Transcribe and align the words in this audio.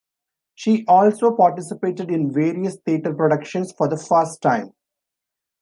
She 0.55 0.83
also 0.87 1.29
participated 1.35 2.09
in 2.09 2.33
various 2.33 2.75
theater 2.87 3.13
productions 3.13 3.71
for 3.77 3.87
the 3.87 3.97
first 3.97 4.41
time. 4.41 4.73